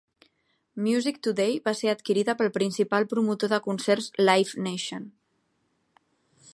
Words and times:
Musictoday 0.85 1.51
va 1.69 1.73
ser 1.81 1.91
adquirida 1.93 2.35
pel 2.39 2.49
principal 2.57 3.07
promotor 3.13 3.53
de 3.55 3.61
concerts 3.69 4.09
Live 4.31 4.67
Nation. 4.71 5.07